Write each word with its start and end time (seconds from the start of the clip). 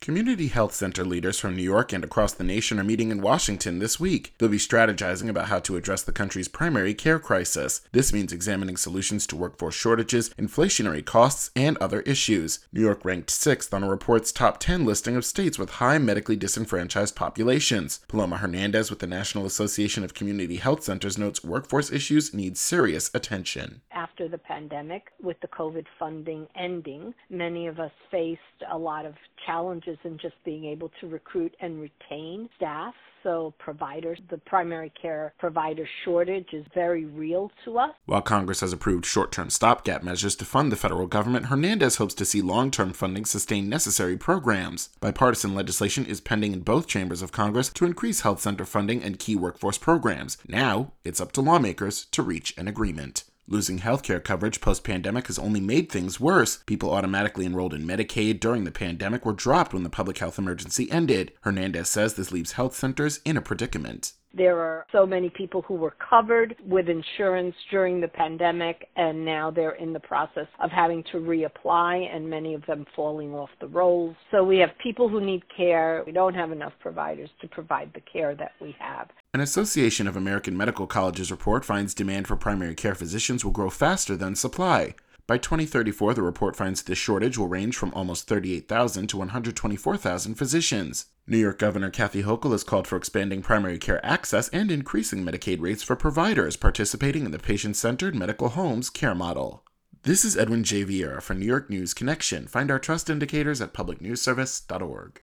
Community 0.00 0.48
health 0.48 0.72
center 0.74 1.04
leaders 1.04 1.38
from 1.38 1.54
New 1.54 1.62
York 1.62 1.92
and 1.92 2.02
across 2.02 2.32
the 2.32 2.42
nation 2.42 2.80
are 2.80 2.84
meeting 2.84 3.10
in 3.10 3.20
Washington 3.20 3.80
this 3.80 4.00
week. 4.00 4.32
They'll 4.38 4.48
be 4.48 4.56
strategizing 4.56 5.28
about 5.28 5.48
how 5.48 5.58
to 5.58 5.76
address 5.76 6.02
the 6.02 6.10
country's 6.10 6.48
primary 6.48 6.94
care 6.94 7.18
crisis. 7.18 7.82
This 7.92 8.10
means 8.10 8.32
examining 8.32 8.78
solutions 8.78 9.26
to 9.26 9.36
workforce 9.36 9.74
shortages, 9.74 10.30
inflationary 10.38 11.04
costs, 11.04 11.50
and 11.54 11.76
other 11.76 12.00
issues. 12.00 12.60
New 12.72 12.80
York 12.80 13.04
ranked 13.04 13.28
sixth 13.28 13.74
on 13.74 13.82
a 13.82 13.90
report's 13.90 14.32
top 14.32 14.58
10 14.58 14.86
listing 14.86 15.16
of 15.16 15.24
states 15.26 15.58
with 15.58 15.72
high 15.72 15.98
medically 15.98 16.34
disenfranchised 16.34 17.14
populations. 17.14 18.00
Paloma 18.08 18.38
Hernandez 18.38 18.88
with 18.88 19.00
the 19.00 19.06
National 19.06 19.44
Association 19.44 20.02
of 20.02 20.14
Community 20.14 20.56
Health 20.56 20.82
Centers 20.82 21.18
notes 21.18 21.44
workforce 21.44 21.92
issues 21.92 22.32
need 22.32 22.56
serious 22.56 23.10
attention. 23.12 23.82
After 24.20 24.36
the 24.36 24.36
pandemic, 24.36 25.04
with 25.22 25.40
the 25.40 25.48
COVID 25.48 25.86
funding 25.98 26.46
ending, 26.54 27.14
many 27.30 27.68
of 27.68 27.80
us 27.80 27.90
faced 28.10 28.40
a 28.70 28.76
lot 28.76 29.06
of 29.06 29.14
challenges 29.46 29.96
in 30.04 30.18
just 30.18 30.34
being 30.44 30.66
able 30.66 30.90
to 31.00 31.08
recruit 31.08 31.54
and 31.62 31.80
retain 31.80 32.50
staff. 32.54 32.92
So, 33.22 33.54
providers, 33.58 34.18
the 34.28 34.36
primary 34.36 34.92
care 35.00 35.32
provider 35.38 35.86
shortage 36.04 36.48
is 36.52 36.66
very 36.74 37.06
real 37.06 37.50
to 37.64 37.78
us. 37.78 37.92
While 38.04 38.20
Congress 38.20 38.60
has 38.60 38.74
approved 38.74 39.06
short 39.06 39.32
term 39.32 39.48
stopgap 39.48 40.02
measures 40.02 40.36
to 40.36 40.44
fund 40.44 40.70
the 40.70 40.76
federal 40.76 41.06
government, 41.06 41.46
Hernandez 41.46 41.96
hopes 41.96 42.14
to 42.14 42.26
see 42.26 42.42
long 42.42 42.70
term 42.70 42.92
funding 42.92 43.24
sustain 43.24 43.70
necessary 43.70 44.18
programs. 44.18 44.90
Bipartisan 45.00 45.54
legislation 45.54 46.04
is 46.04 46.20
pending 46.20 46.52
in 46.52 46.60
both 46.60 46.86
chambers 46.86 47.22
of 47.22 47.32
Congress 47.32 47.70
to 47.70 47.86
increase 47.86 48.20
health 48.20 48.40
center 48.42 48.66
funding 48.66 49.02
and 49.02 49.18
key 49.18 49.36
workforce 49.36 49.78
programs. 49.78 50.36
Now, 50.46 50.92
it's 51.04 51.22
up 51.22 51.32
to 51.32 51.40
lawmakers 51.40 52.04
to 52.12 52.22
reach 52.22 52.54
an 52.58 52.68
agreement. 52.68 53.24
Losing 53.52 53.80
healthcare 53.80 54.22
coverage 54.22 54.60
post 54.60 54.84
pandemic 54.84 55.26
has 55.26 55.36
only 55.36 55.58
made 55.58 55.90
things 55.90 56.20
worse. 56.20 56.58
People 56.66 56.92
automatically 56.92 57.44
enrolled 57.44 57.74
in 57.74 57.84
Medicaid 57.84 58.38
during 58.38 58.62
the 58.62 58.70
pandemic 58.70 59.26
were 59.26 59.32
dropped 59.32 59.74
when 59.74 59.82
the 59.82 59.90
public 59.90 60.18
health 60.18 60.38
emergency 60.38 60.88
ended. 60.88 61.32
Hernandez 61.40 61.88
says 61.88 62.14
this 62.14 62.30
leaves 62.30 62.52
health 62.52 62.76
centers 62.76 63.18
in 63.24 63.36
a 63.36 63.42
predicament. 63.42 64.12
There 64.32 64.58
are 64.58 64.86
so 64.92 65.04
many 65.04 65.28
people 65.28 65.62
who 65.62 65.74
were 65.74 65.94
covered 66.08 66.54
with 66.64 66.88
insurance 66.88 67.54
during 67.70 68.00
the 68.00 68.08
pandemic, 68.08 68.88
and 68.96 69.24
now 69.24 69.50
they're 69.50 69.72
in 69.72 69.92
the 69.92 70.00
process 70.00 70.46
of 70.62 70.70
having 70.70 71.02
to 71.10 71.18
reapply, 71.18 72.14
and 72.14 72.30
many 72.30 72.54
of 72.54 72.64
them 72.66 72.86
falling 72.94 73.34
off 73.34 73.50
the 73.60 73.66
rolls. 73.66 74.14
So 74.30 74.44
we 74.44 74.58
have 74.58 74.70
people 74.82 75.08
who 75.08 75.20
need 75.20 75.42
care. 75.54 76.04
We 76.06 76.12
don't 76.12 76.34
have 76.34 76.52
enough 76.52 76.72
providers 76.80 77.30
to 77.40 77.48
provide 77.48 77.92
the 77.92 78.00
care 78.00 78.36
that 78.36 78.52
we 78.60 78.76
have. 78.78 79.08
An 79.34 79.40
Association 79.40 80.06
of 80.06 80.16
American 80.16 80.56
Medical 80.56 80.86
Colleges 80.86 81.30
report 81.30 81.64
finds 81.64 81.92
demand 81.92 82.28
for 82.28 82.36
primary 82.36 82.74
care 82.74 82.94
physicians 82.94 83.44
will 83.44 83.52
grow 83.52 83.70
faster 83.70 84.16
than 84.16 84.36
supply. 84.36 84.94
By 85.30 85.38
2034, 85.38 86.14
the 86.14 86.24
report 86.24 86.56
finds 86.56 86.82
this 86.82 86.98
shortage 86.98 87.38
will 87.38 87.46
range 87.46 87.76
from 87.76 87.94
almost 87.94 88.26
38,000 88.26 89.06
to 89.06 89.18
124,000 89.18 90.34
physicians. 90.34 91.06
New 91.24 91.38
York 91.38 91.60
Governor 91.60 91.88
Kathy 91.88 92.24
Hochul 92.24 92.50
has 92.50 92.64
called 92.64 92.88
for 92.88 92.96
expanding 92.96 93.40
primary 93.40 93.78
care 93.78 94.04
access 94.04 94.48
and 94.48 94.72
increasing 94.72 95.24
Medicaid 95.24 95.60
rates 95.60 95.84
for 95.84 95.94
providers 95.94 96.56
participating 96.56 97.24
in 97.24 97.30
the 97.30 97.38
patient 97.38 97.76
centered 97.76 98.16
medical 98.16 98.48
homes 98.48 98.90
care 98.90 99.14
model. 99.14 99.62
This 100.02 100.24
is 100.24 100.36
Edwin 100.36 100.64
J. 100.64 100.84
Viera 100.84 101.22
for 101.22 101.34
New 101.34 101.46
York 101.46 101.70
News 101.70 101.94
Connection. 101.94 102.48
Find 102.48 102.68
our 102.68 102.80
trust 102.80 103.08
indicators 103.08 103.60
at 103.60 103.72
publicnewsservice.org. 103.72 105.18